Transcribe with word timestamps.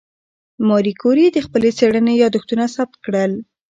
ماري 0.67 0.93
کوري 1.01 1.25
د 1.31 1.37
خپلې 1.45 1.69
څېړنې 1.77 2.13
یادښتونه 2.23 2.65
ثبت 2.75 2.95
کړل. 3.05 3.31